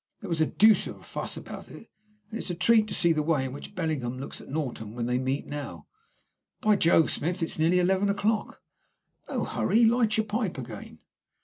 [0.21, 1.91] There was the deuce of a fuss about it,
[2.31, 5.05] and it's a treat to see the way in which Bellingham looks at Norton when
[5.05, 5.85] they meet now.
[6.59, 8.63] By Jove, Smith, it's nearly eleven o'clock!"
[9.29, 9.85] "No hurry.
[9.85, 11.01] Light your pipe again."